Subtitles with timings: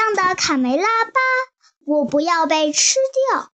[0.00, 1.20] 样的卡梅拉吧，
[1.84, 2.96] 我不要被吃
[3.30, 3.52] 掉。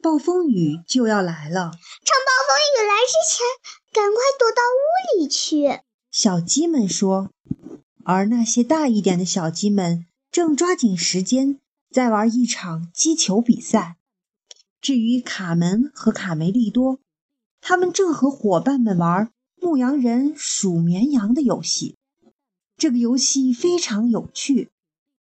[0.00, 3.44] 暴风雨就要来了，趁暴风雨来之前，
[3.92, 5.80] 赶快躲到屋里去。
[6.10, 7.30] 小鸡们说。
[8.02, 11.60] 而那些大一点的小鸡们正抓紧时间
[11.92, 13.98] 在玩一场击球比赛。
[14.80, 16.98] 至于卡门和卡梅利多，
[17.60, 19.30] 他们正和伙伴们玩
[19.60, 21.98] 牧羊人数绵羊的游戏。
[22.78, 24.70] 这个游戏非常有趣。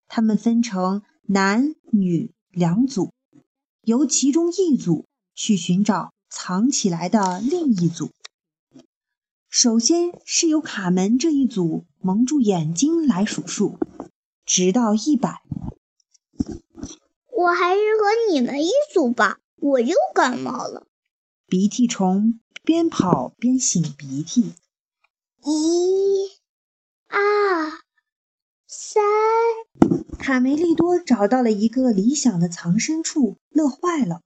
[0.09, 3.13] 他们分成男女两组，
[3.84, 8.09] 由其中一组去寻找藏起来的另一组。
[9.49, 13.77] 首先是由卡门这一组蒙住眼睛来数数，
[14.45, 15.41] 直到一百。
[17.32, 20.88] 我还是和你们一组吧，我又感冒了。
[21.48, 24.54] 鼻涕虫边跑边擤鼻涕。
[25.44, 26.30] 一、
[27.07, 27.71] 二、
[28.82, 29.04] 三。
[30.18, 34.21] 卡梅利多找到了一个理想的藏身处，乐坏了。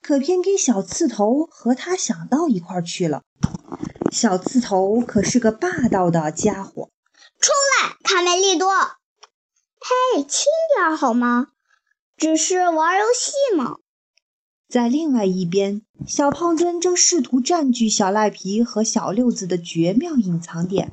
[0.00, 3.20] 可偏偏小刺头和他想到一块去了。
[4.10, 6.88] 小刺头可是个霸道的家伙。
[7.38, 7.52] 出
[7.82, 8.72] 来，卡梅利多！
[8.72, 11.48] 嘿，轻点好吗？
[12.16, 13.76] 只是玩游戏嘛。
[14.70, 20.92] 在另外一边，小胖墩正试图占据小赖皮和小六子的绝妙隐藏点。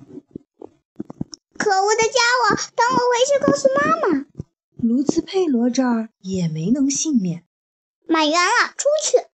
[1.64, 2.56] 可恶的家伙！
[2.76, 4.26] 等我回去告诉妈妈。
[4.76, 7.46] 卢茨佩罗这儿也没能幸免。
[8.06, 9.28] 满员了，出去。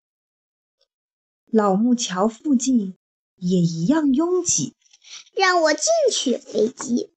[1.50, 2.94] 老木桥附近
[3.34, 4.76] 也一样拥挤。
[5.34, 7.12] 让我进去，飞机。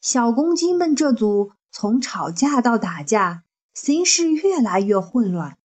[0.00, 3.44] 小公鸡们这组从吵架到打架，
[3.74, 5.58] 形势越来越混乱。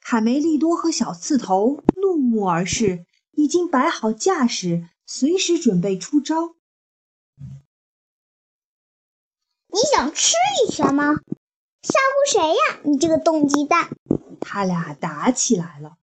[0.00, 6.55] 卡梅利多和小刺头怒目而视，已经摆好架势，随时准备出招。
[9.76, 10.32] 你想吃
[10.64, 11.16] 一拳吗？
[11.82, 12.80] 吓唬谁呀？
[12.84, 13.90] 你这个冻鸡蛋！
[14.40, 15.98] 他俩打起来了。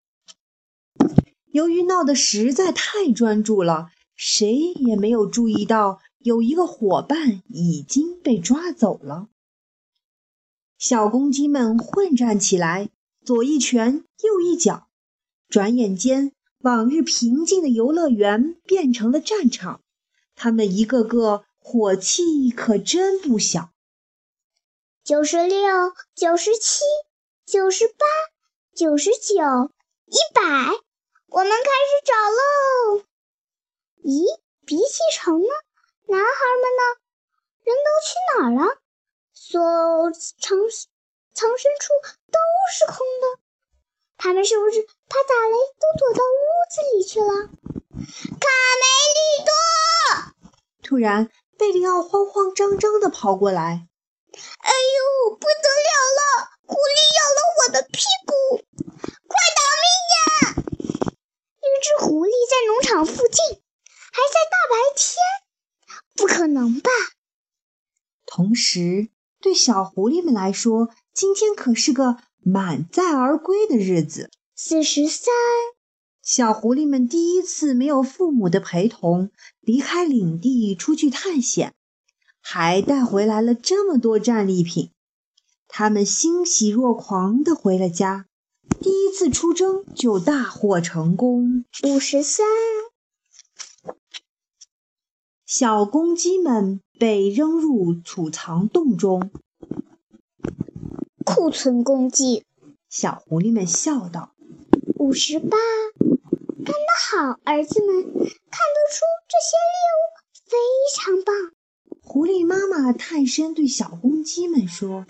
[1.48, 9.30] 由于闹得实在太专注了，谁也没有注意到有一个伙伴已经被抓走了。
[10.78, 12.92] 小公鸡们混战起来，
[13.26, 14.88] 左一拳，右一脚。
[15.50, 19.82] 转眼间，往日平静的游乐园变成了战场。
[20.36, 23.70] 他们一个个火气可真不小。
[25.02, 26.84] 九十六，九十七，
[27.46, 28.06] 九十八，
[28.76, 29.72] 九十九，
[30.06, 30.42] 一百，
[31.28, 33.06] 我们开始找喽！
[34.04, 35.48] 咦，鼻涕虫呢？
[36.08, 36.28] 男孩
[36.62, 36.84] 们呢？
[37.64, 38.78] 人都去哪儿了？
[39.34, 40.60] 所有藏
[41.34, 41.94] 藏身处
[42.30, 42.40] 都
[42.74, 43.40] 是空的，
[44.18, 47.48] 他们是不是怕打雷都躲到屋子里去了？
[47.96, 48.48] 卡
[48.82, 48.84] 梅
[49.16, 49.54] 利多！
[50.84, 51.32] 突然，
[51.64, 53.88] 贝里奥慌慌张张地跑过来。
[54.60, 56.50] 哎呦，不得了了！
[56.66, 58.58] 狐狸咬了我的屁股，
[59.30, 60.56] 快逃命呀！
[61.62, 63.46] 一只狐狸在农场附近，
[64.12, 65.16] 还在大白天，
[66.18, 66.92] 不可能吧？
[68.26, 69.08] 同时，
[69.40, 74.30] 对小狐狸们来说，今天可是个满载而归的日子。
[74.54, 75.34] 四十三，
[76.22, 79.32] 小狐狸们第一次没有父母的陪同，
[79.64, 81.74] 离开领地出去探险。
[82.46, 84.92] 还带回来了这么多战利品，
[85.70, 88.26] 他们欣喜若狂地回了家。
[88.82, 91.64] 第一次出征就大获成功。
[91.84, 92.46] 五十三，
[95.46, 99.32] 小公鸡们被扔入储藏洞中。
[101.24, 102.44] 库存公鸡，
[102.90, 104.34] 小狐狸们笑道
[105.00, 105.58] ：“五十八，
[106.64, 108.04] 干得好，儿子们！
[108.04, 110.02] 看得出这些猎物
[110.50, 110.58] 非
[110.96, 111.36] 常棒。”
[112.02, 115.06] 狐狸妈妈探身对小公鸡们说：“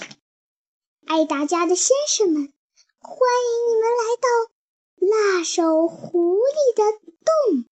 [1.05, 2.53] 爱大家的先生们，
[2.99, 4.27] 欢迎你们来到
[5.35, 7.65] 辣手狐狸的洞。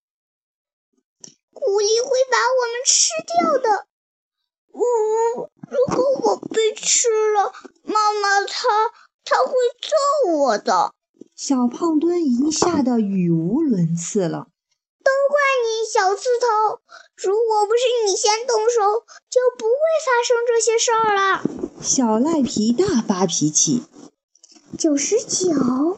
[1.53, 3.88] 狐狸会把我们吃掉的。
[4.74, 7.54] 呜，如果我被吃了，
[7.84, 8.92] 妈妈她
[9.24, 10.94] 她会揍我的。”
[11.43, 14.49] 小胖墩已经吓得语无伦次了。
[15.03, 16.79] 都怪你，小刺头！
[17.15, 19.73] 如果不是你先动手，就不会
[20.05, 21.41] 发生这些事儿了。
[21.81, 23.81] 小赖皮大发脾气。
[24.77, 25.97] 九十九，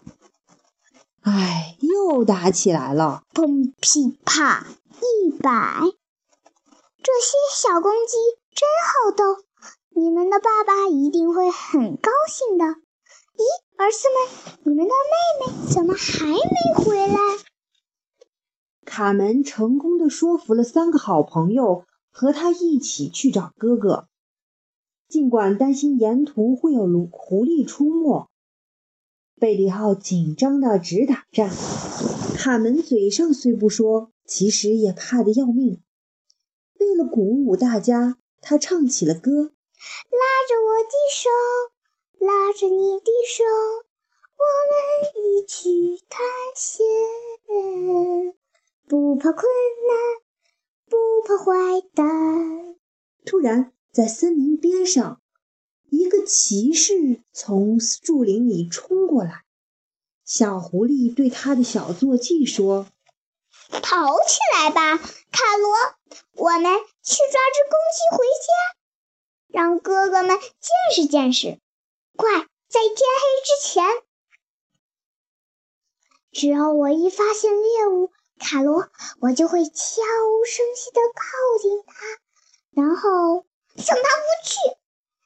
[1.23, 3.23] 哎，又打起来了！
[3.33, 4.65] 砰噼啪，
[5.01, 5.81] 一百。
[7.03, 8.15] 这些小公鸡
[8.55, 9.43] 真好斗，
[9.89, 12.77] 你们的爸爸一定会很高兴的。
[13.35, 13.43] 咦，
[13.77, 14.17] 儿子们，
[14.63, 17.17] 你们的妹妹怎么还没回来？
[18.85, 24.07] 卡门成功的说服了三个好朋友和他一起去找哥哥。
[25.07, 28.29] 尽管担心沿途会有狐狐狸出没，
[29.39, 31.49] 贝里号紧张的直打颤。
[32.35, 35.81] 卡门嘴上虽不说，其实也怕得要命。
[36.79, 41.29] 为了鼓舞大家，他唱起了歌：“拉着我的手，
[42.25, 43.43] 拉着你的手，
[44.37, 44.75] 我们
[45.25, 46.25] 一起探
[46.55, 46.85] 险，
[48.87, 49.43] 不怕困
[49.87, 49.97] 难，
[50.89, 52.75] 不怕坏蛋。”
[53.27, 55.21] 突然，在森林边上，
[55.89, 59.43] 一个骑士从树林里冲过来。
[60.23, 62.87] 小狐狸对他的小坐骑说
[63.83, 65.75] ：“跑起来吧，卡罗！
[66.35, 66.63] 我们
[67.03, 68.47] 去抓只公鸡回家，
[69.49, 70.49] 让哥哥们见
[70.95, 71.59] 识见识。
[72.15, 72.31] 快，
[72.67, 73.83] 在天黑之前！
[76.31, 78.89] 只要我一发现猎物，卡罗，
[79.21, 81.23] 我就会悄无声息地靠
[81.61, 81.93] 近它，
[82.71, 83.45] 然后
[83.77, 84.57] 向它扑去。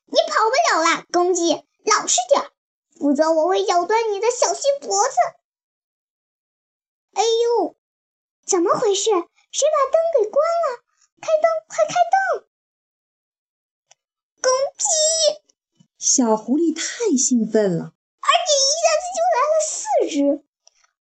[0.06, 1.54] 你跑不了了，公鸡，
[1.86, 2.52] 老实点。”
[3.00, 5.16] 否则我会咬断你的小心脖子！
[7.14, 7.78] 哎呦，
[8.44, 9.12] 怎么回事？
[9.12, 10.82] 谁把灯给关了？
[11.22, 12.48] 开灯，快开灯！
[14.42, 14.88] 公鸡，
[16.00, 19.74] 小狐狸太兴奋了，而且一下子就来了四
[20.12, 20.44] 只。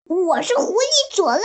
[0.05, 1.43] 我是狐狸佐拉。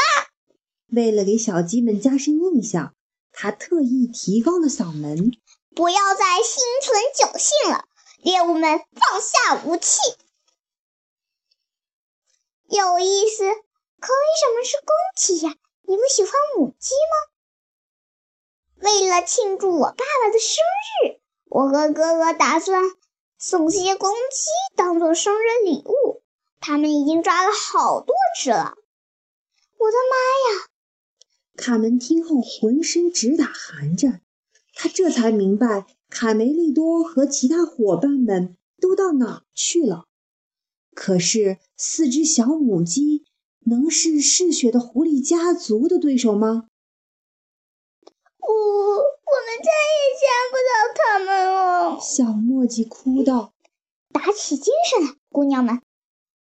[0.87, 2.95] 为了给小鸡们加深印象，
[3.31, 5.33] 他特意提高了嗓门
[5.77, 7.85] ：“不要再心存侥幸了，
[8.23, 10.01] 猎物们，放下武器！”
[12.71, 15.55] 有意思，可为什么是公鸡呀？
[15.83, 17.29] 你不喜欢母鸡吗？
[18.77, 20.65] 为了庆祝我爸爸的生
[21.05, 21.21] 日，
[21.51, 22.83] 我和哥哥打算
[23.45, 26.23] 送些公鸡当做生日礼物。
[26.61, 28.77] 他们已经抓了好多只了。
[29.79, 30.17] 我的妈
[30.55, 30.69] 呀！
[31.57, 34.23] 卡门听后浑身直打寒战，
[34.75, 40.05] 他这才明白卡梅利多和其他伙伴们都到哪去了。
[40.95, 43.25] 可是，四只小母鸡
[43.67, 46.69] 能是嗜血的狐狸家族的对手吗？
[48.39, 50.31] 我我们再也见
[51.13, 51.99] 他们哦。
[52.01, 53.53] 小墨迹哭道
[54.15, 55.83] ：“打起精神来，姑娘们！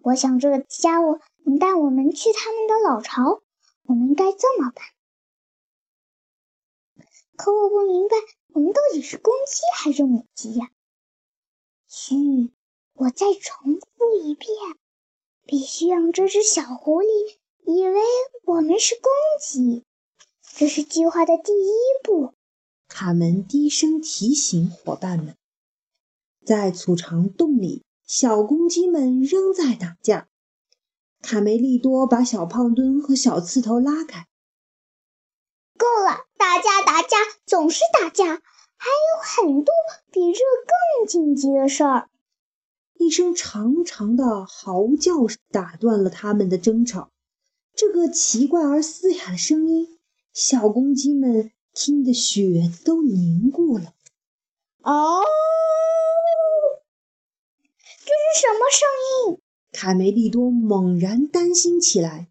[0.00, 3.42] 我想这个家伙能带我们去他们的老巢。
[3.82, 4.86] 我们应该这么办。
[7.36, 8.16] 可我不明白，
[8.54, 10.70] 我们到底是公鸡还是母鸡呀？”
[11.86, 12.50] 嘘。
[12.94, 14.48] 我再重复一遍，
[15.44, 17.36] 必须让这只小狐狸
[17.66, 18.00] 以为
[18.44, 19.10] 我们是公
[19.40, 19.84] 鸡。
[20.56, 21.74] 这是计划的第一
[22.04, 22.32] 步。
[22.96, 25.34] 卡门低声提醒伙伴们，
[26.46, 30.28] 在储藏洞里，小公鸡们仍在打架。
[31.20, 34.28] 卡梅利多把小胖墩和小刺头拉开。
[35.76, 39.74] 够了，打架打架，总是打架，还有很多
[40.12, 42.08] 比这更紧急的事儿。
[42.96, 45.14] 一声长长的嚎叫
[45.50, 47.10] 打断了他们的争吵。
[47.74, 49.98] 这个奇怪而嘶哑的声音，
[50.32, 53.92] 小公鸡们听得雪都凝固了。
[54.82, 55.22] 哦，
[58.04, 58.88] 这是什么声
[59.28, 59.42] 音？
[59.72, 62.28] 卡梅利多猛然担心起来。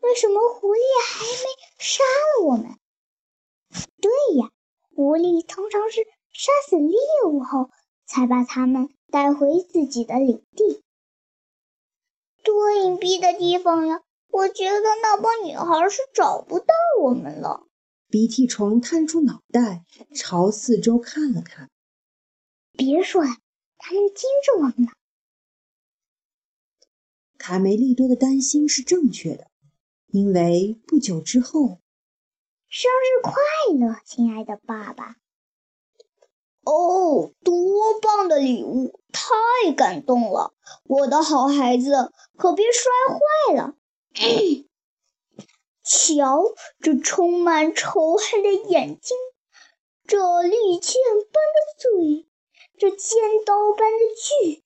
[0.00, 1.48] 为什么狐狸还没
[1.78, 2.78] 杀了我们？
[4.00, 4.50] 对呀，
[4.94, 7.70] 狐狸通常是杀死猎物后
[8.06, 8.88] 才把它们。
[9.12, 10.82] 带回自己的领地，
[12.42, 14.00] 多隐蔽的地方呀！
[14.28, 17.66] 我觉得那帮女孩是找不到我们了。
[18.12, 21.70] 鼻涕虫探出脑袋，朝四周看了看。
[22.72, 23.30] 别说了，
[23.78, 24.14] 他们盯
[24.44, 24.92] 着我们呢。
[27.38, 29.46] 卡梅利多的担心是正确的，
[30.08, 31.78] 因为不久之后，
[32.68, 33.32] 生日快
[33.78, 35.16] 乐，亲爱的爸爸。
[36.64, 39.00] 哦，多棒的礼物！
[39.10, 40.52] 太感动了，
[40.84, 43.74] 我的好孩子，可别摔坏了。
[45.82, 49.16] 瞧，这充满仇恨的眼睛，
[50.06, 50.94] 这利剑
[51.32, 52.28] 般的嘴，
[52.78, 54.64] 这尖刀般的锯，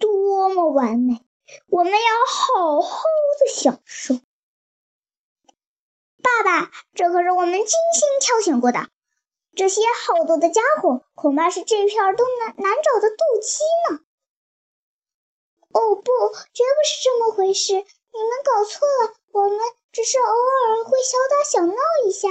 [0.00, 1.22] 多么完美！
[1.68, 3.04] 我们要好好
[3.40, 4.14] 的享受。
[6.22, 8.88] 爸爸，这可是我们精心挑选过的。
[9.54, 14.00] 这些好多的家伙，恐怕是这片东南难找的斗鸡呢。
[15.70, 16.02] 哦，不，
[16.52, 17.84] 绝不是这么回事！
[18.16, 19.58] 你们搞错了，我们
[19.92, 22.28] 只是偶尔会小打小闹一下。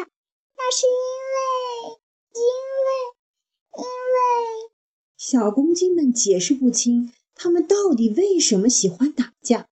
[0.58, 0.94] 那是因
[1.34, 2.00] 为，
[2.34, 2.42] 因
[2.86, 2.90] 为，
[3.78, 4.72] 因为……
[5.16, 9.68] 小公鸡们解释不清，他们到底为什么喜欢打架。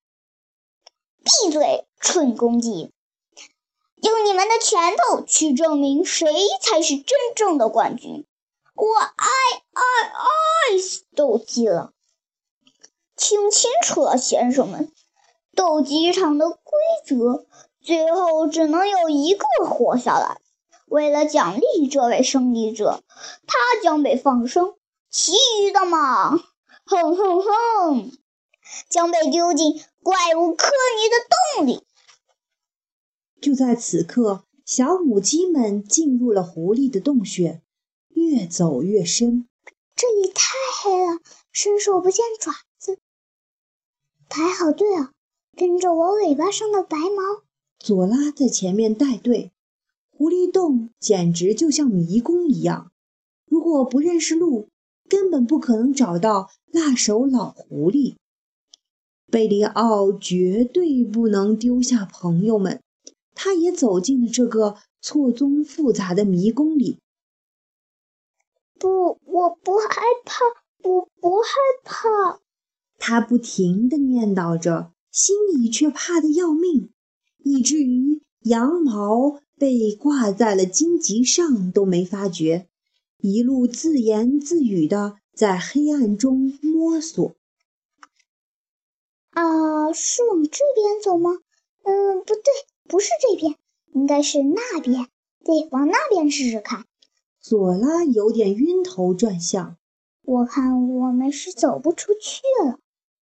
[1.24, 2.92] 闭嘴，蠢公鸡！
[4.04, 8.28] 用你们的拳头去证明谁才是真正的冠军！
[8.76, 9.30] 我爱
[9.72, 11.94] 爱爱死斗鸡了！
[13.16, 14.92] 听清楚了，先生们，
[15.56, 16.58] 斗鸡场的规
[17.06, 17.46] 则，
[17.82, 20.40] 最后只能有一个活下来。
[20.88, 23.04] 为了奖励这位胜利者，
[23.48, 24.76] 他将被放生，
[25.10, 26.32] 其余的嘛，
[26.86, 28.12] 哼哼哼，
[28.90, 31.16] 将被丢进怪物科尼的
[31.56, 31.84] 洞里。
[33.42, 37.62] 就在此刻，小母鸡们进入了狐狸的洞穴，
[38.10, 39.48] 越走越深。
[39.96, 41.20] 这里太黑了，
[41.52, 43.00] 伸手不见爪子。
[44.30, 45.12] 排好队啊，
[45.56, 47.44] 跟着我尾巴上的白毛。
[47.80, 49.52] 左拉在前面带队。
[50.16, 52.92] 狐狸洞简直就像迷宫一样，
[53.46, 54.70] 如果不认识路，
[55.10, 58.16] 根本不可能找到辣手老狐狸。
[59.30, 62.82] 贝里奥绝对不能丢下朋友们，
[63.34, 67.00] 他也走进了这个错综复杂的迷宫里。
[68.80, 70.46] 不，我不害怕，
[70.88, 71.48] 我不害
[71.84, 72.40] 怕。
[73.00, 76.92] 他不停地念叨着，心里却怕得要命，
[77.38, 79.42] 以至于羊毛。
[79.56, 82.68] 被挂在了荆棘上都没发觉，
[83.20, 87.36] 一路自言自语的在黑暗中摸索。
[89.30, 91.32] 啊，是往这边走吗？
[91.84, 92.44] 嗯，不对，
[92.90, 93.56] 不是这边，
[93.94, 95.08] 应该是那边。
[95.46, 96.86] 对，往那边试试看。
[97.40, 99.78] 索拉有点晕头转向。
[100.24, 102.80] 我看我们是走不出去了。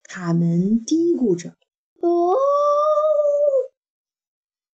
[0.04, 1.56] 卡门嘀咕着。
[2.00, 2.36] 哦，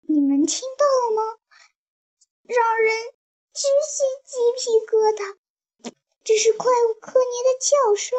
[0.02, 1.38] 你们听到了吗？
[2.44, 2.92] 让人
[3.54, 5.36] 直起鸡皮疙瘩，
[6.24, 8.18] 这是怪物科尼的叫声。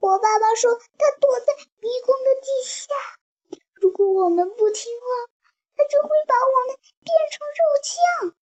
[0.00, 2.92] 我爸爸说他躲在迷宫的地下，
[3.74, 5.06] 如果我们不听话，
[5.76, 8.34] 他就会把我们变成肉酱。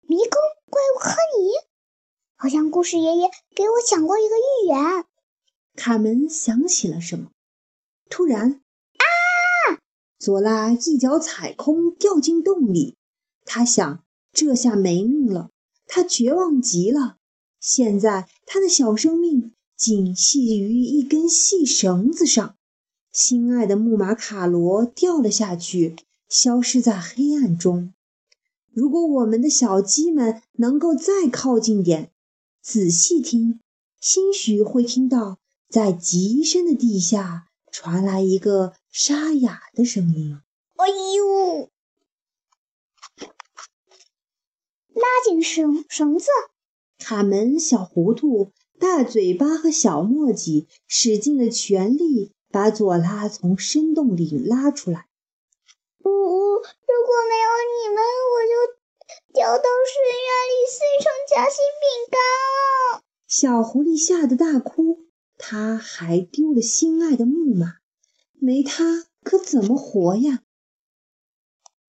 [0.00, 1.52] 迷宫怪物科尼，
[2.36, 5.04] 好像故事爷爷给我讲过一个寓言。
[5.76, 7.30] 卡门想起了什么，
[8.08, 8.64] 突然
[10.20, 12.94] 佐拉一脚踩空，掉进洞里。
[13.44, 14.04] 他想。
[14.32, 15.50] 这下没命了，
[15.88, 17.16] 他绝望极了。
[17.58, 22.54] 现在他的小生命仅系于一根细绳子上。
[23.10, 25.96] 心爱的木马卡罗掉了下去，
[26.28, 27.92] 消失在黑暗中。
[28.72, 32.12] 如果我们的小鸡们能够再靠近点，
[32.62, 33.58] 仔细听，
[34.00, 40.40] 兴许会听到在极深的地下传来一个沙哑的声音
[40.76, 41.70] ：“哎呦！”
[44.92, 46.26] 拉紧绳绳子，
[46.98, 55.06] 卡门、小糊涂、大嘴巴和小墨迹使尽了全力，把佐拉从深洞里拉出来。
[56.04, 56.54] 呜呜！
[56.56, 58.52] 如果没有你们，我就
[59.32, 63.04] 掉到深渊里，碎成夹心饼干了。
[63.26, 65.06] 小狐狸吓得大哭，
[65.40, 67.78] 他还丢了心爱的木马，
[68.34, 70.42] 没他可怎么活呀？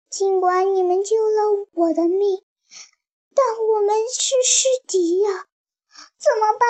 [0.09, 2.45] 尽管你们救了我的命。
[3.33, 5.31] 但我们是师敌呀，
[6.19, 6.69] 怎么办？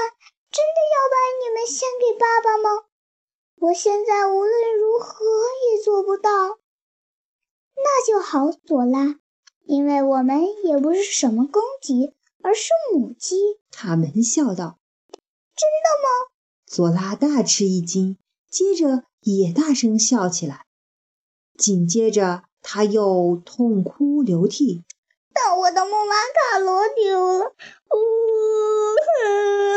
[0.51, 2.85] 真的要把你们献给爸爸吗？
[3.57, 5.25] 我现在无论如何
[5.73, 6.31] 也做不到。
[7.77, 9.19] 那就好，朵拉，
[9.65, 13.59] 因为我们也不是什么公鸡，而是母鸡。
[13.71, 14.79] 卡门笑道
[15.57, 16.31] ：“真的吗？”
[16.71, 18.17] 佐拉大吃一惊，
[18.49, 20.67] 接着也大声笑起来。
[21.59, 24.85] 紧接着，他又痛哭流涕。
[25.33, 27.47] 但我的木马卡罗丢了！
[27.91, 27.99] 呜！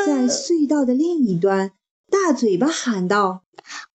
[0.05, 1.71] 在隧道的另一端，
[2.11, 3.43] 大嘴巴喊道：“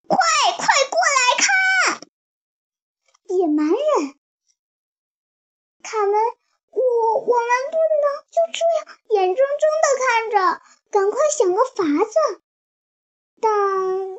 [0.09, 0.19] 快
[0.57, 2.01] 快过来看！
[3.29, 3.77] 野蛮人！
[5.85, 6.15] 卡门，
[6.73, 6.81] 我
[7.21, 12.43] 我们不能就这样眼睁睁的看着，赶快想个法子！
[13.41, 13.51] 但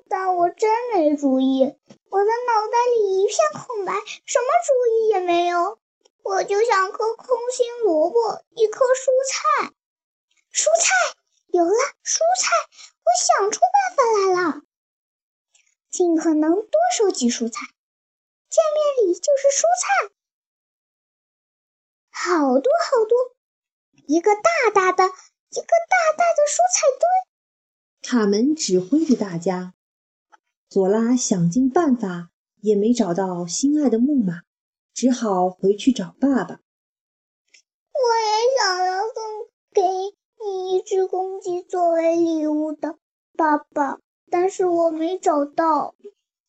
[0.08, 1.64] 但我真没主意，
[2.10, 3.94] 我的脑袋里一片空白，
[4.26, 5.80] 什么主意也没有。”
[6.22, 9.74] 我就像颗空心萝卜，一颗蔬菜。
[10.54, 11.16] 蔬菜
[11.48, 11.72] 有了，
[12.04, 12.52] 蔬菜，
[13.04, 14.62] 我想出办法来了。
[15.90, 17.66] 尽可能多收集蔬菜，
[18.50, 20.14] 见面礼就是蔬菜，
[22.12, 23.36] 好多好多，
[24.08, 24.42] 一个大
[24.74, 27.29] 大的，一个大大的蔬菜堆。
[28.12, 29.76] 卡门指挥着大家，
[30.68, 34.42] 佐拉想尽办法也没找到心爱的木马。
[34.96, 36.60] 只好回去找爸爸。
[37.94, 39.14] 我也想要送
[39.72, 39.84] 给
[40.44, 42.98] 你一只公鸡作为礼物的，
[43.38, 44.00] 爸爸，
[44.32, 45.94] 但是我没找到。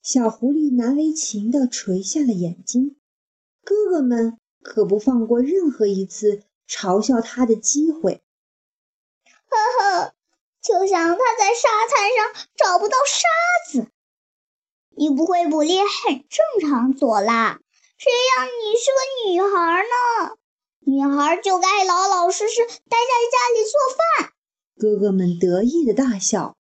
[0.00, 2.97] 小狐狸难为情地垂下了眼睛。
[3.62, 8.23] 哥哥们可不放过任何一次嘲笑他的机会。
[9.50, 10.14] 呵呵，
[10.62, 13.29] 就像他在沙滩上找不到沙
[13.73, 13.90] 子。
[14.97, 17.59] 你不会捕猎很正常，佐拉。
[17.97, 20.37] 谁让你是个女孩呢？
[20.81, 23.81] 女孩就该老老实实待在家里做
[24.25, 24.33] 饭。
[24.79, 26.57] 哥哥们得意的大笑。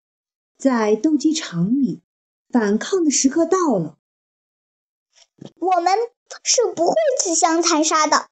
[0.57, 2.01] 在斗鸡场里，
[2.51, 3.97] 反抗的时刻到了。
[5.59, 5.95] 我们
[6.43, 8.27] 是不会自相残杀的。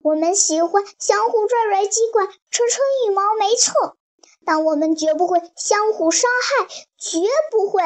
[0.00, 3.98] 我们喜欢相互拽拽鸡冠、扯扯羽毛，没错。
[4.46, 7.18] 但我们绝不会相互伤害，绝
[7.50, 7.82] 不会。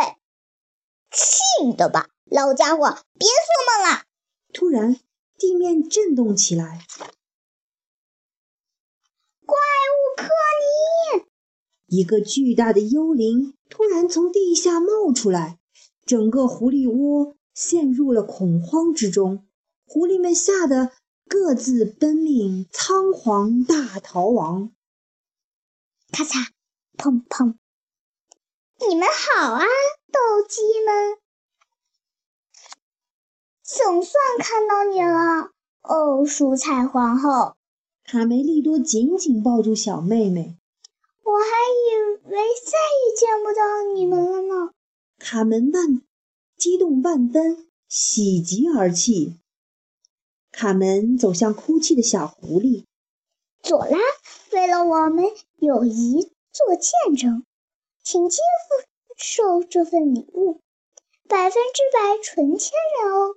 [1.10, 2.98] 去你的吧，老家伙！
[3.18, 4.02] 别做梦了。
[4.52, 5.00] 突然，
[5.38, 6.86] 地面震动起来。
[9.46, 10.24] 怪物克
[11.16, 11.24] 尼！
[11.86, 15.58] 一个巨大的幽灵突然从地下冒出来，
[16.04, 19.48] 整个狐狸窝陷入了恐慌之中。
[19.86, 20.92] 狐狸们吓得
[21.26, 24.72] 各自奔命，仓皇大逃亡。
[26.12, 26.48] 咔嚓，
[26.96, 27.54] 砰砰！
[28.88, 29.64] 你们好啊，
[30.12, 31.18] 斗鸡们！
[33.62, 35.52] 总算看到你了，
[35.82, 37.54] 哦，蔬菜皇后！
[38.04, 40.56] 卡梅利多紧紧抱住小妹妹。
[41.22, 44.72] 我还以为再也见不到你们了呢。
[45.18, 46.02] 卡门万
[46.56, 49.38] 激动万分，喜极而泣。
[50.50, 52.84] 卡门走向哭泣的小狐狸。
[53.62, 53.98] 佐拉，
[54.52, 55.24] 为了我们
[55.58, 57.44] 友谊做见证，
[58.02, 58.40] 请接
[59.16, 60.62] 受这份礼物，
[61.28, 63.36] 百分之百纯天然哦。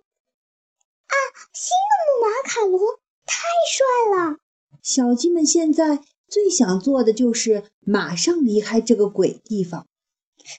[1.06, 1.15] 啊，
[1.53, 4.38] 新的木马卡罗太帅了！
[4.82, 9.88] 小鸡们现在最想做的就是马上离开这个鬼地方。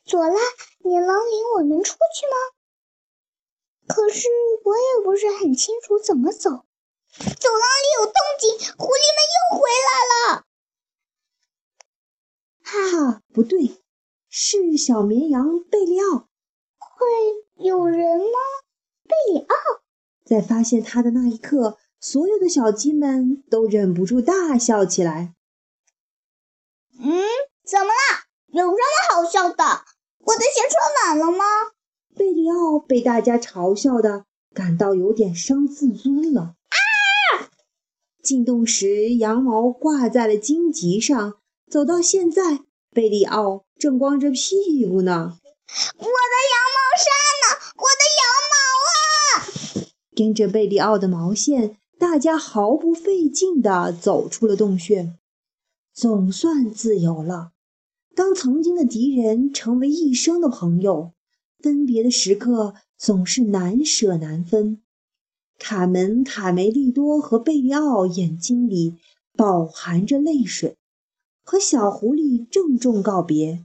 [0.04, 0.34] 佐拉，
[0.84, 2.36] 你能领我们出去吗？
[3.86, 4.28] 可是
[4.64, 6.63] 我也不是很清楚怎么走。
[7.16, 10.44] 走廊里有动静，狐狸们又回来了。
[12.64, 13.80] 哈哈，不对，
[14.28, 16.28] 是小绵羊贝里奥。
[16.78, 17.06] 会
[17.56, 18.38] 有人吗？
[19.04, 19.54] 贝里奥。
[20.24, 25.34] 在发现他的那一刻，所有的小鸡们都忍不住大笑起来。
[26.98, 27.22] 嗯，
[27.64, 28.24] 怎么了？
[28.48, 28.78] 有什么
[29.12, 29.84] 好笑的？
[30.18, 31.44] 我的鞋穿满了吗？
[32.16, 34.24] 贝里奥被大家嘲笑的
[34.54, 36.56] 感到有点伤自尊了。
[38.24, 38.26] 啊！
[38.26, 41.34] 进洞时，羊毛挂在了荆棘上。
[41.70, 42.60] 走到现在，
[42.90, 45.38] 贝里奥正光着屁股呢。
[45.98, 47.06] 我的羊毛衫
[47.42, 47.46] 呢？
[47.76, 48.56] 我的羊毛
[49.28, 49.92] 啊！
[50.16, 55.12] 跟着贝利奥的毛线，大家毫不费劲地走出了洞穴，
[55.92, 57.50] 总算自由了。
[58.16, 61.12] 当曾经的敌人成为一生的朋友，
[61.58, 64.80] 分别的时刻总是难舍难分。
[65.58, 68.98] 卡门、卡梅利多和贝利奥眼睛里
[69.36, 70.76] 饱含着泪水，
[71.42, 73.64] 和小狐狸郑重告别。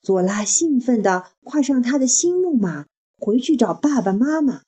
[0.00, 2.86] 佐拉兴奋地跨上他的新木马，
[3.18, 4.62] 回去找爸爸妈妈。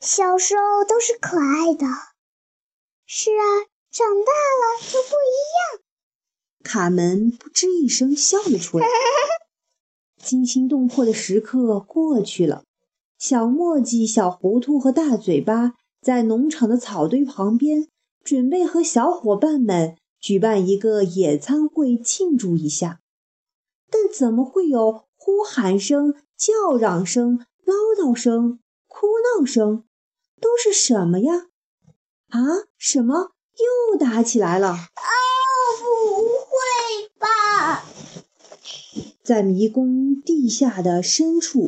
[0.00, 1.84] 小时候都是可爱的，
[3.04, 5.36] 是啊，长大了就不一
[5.76, 5.82] 样。
[6.62, 8.86] 卡门扑哧一声笑了出来。
[10.22, 12.64] 惊心动魄的时刻过去了，
[13.20, 17.86] 小墨迹、小糊涂和大嘴巴在农场的草堆旁边，
[18.24, 23.00] 准备和小伙伴们举办一个野餐会庆祝一下。
[23.90, 29.06] 但怎么会有呼喊声、叫嚷声、唠叨声、哭
[29.38, 29.84] 闹声？
[30.40, 31.48] 都是什么呀？
[32.30, 32.40] 啊，
[32.78, 33.32] 什么
[33.92, 34.70] 又打起来了？
[34.70, 34.78] 哦，
[35.78, 37.84] 不会吧！
[39.22, 41.66] 在迷宫地下的深处，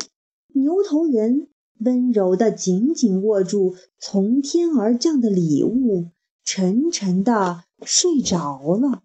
[0.55, 6.09] 牛头人温柔地紧紧握住从天而降的礼物，
[6.45, 9.03] 沉沉地睡着了。